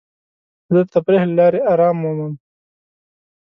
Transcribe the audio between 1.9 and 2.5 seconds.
مومم.